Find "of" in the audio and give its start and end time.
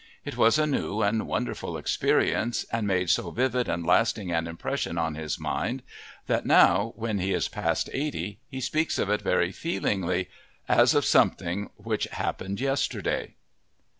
8.97-9.11, 10.95-11.05